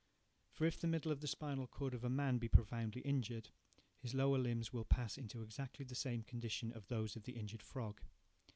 For 0.49 0.65
if 0.65 0.81
the 0.81 0.87
middle 0.87 1.11
of 1.11 1.19
the 1.21 1.27
spinal 1.27 1.67
cord 1.67 1.93
of 1.93 2.03
a 2.03 2.09
man 2.09 2.39
be 2.39 2.47
profoundly 2.47 3.01
injured, 3.01 3.49
his 3.99 4.15
lower 4.15 4.39
limbs 4.39 4.73
will 4.73 4.83
pass 4.83 5.15
into 5.15 5.43
exactly 5.43 5.85
the 5.85 5.93
same 5.93 6.23
condition 6.23 6.71
of 6.73 6.87
those 6.87 7.15
of 7.15 7.21
the 7.25 7.33
injured 7.37 7.61
frog. 7.61 8.01